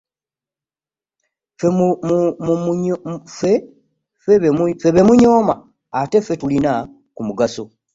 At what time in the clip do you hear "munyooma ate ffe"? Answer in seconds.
5.07-6.33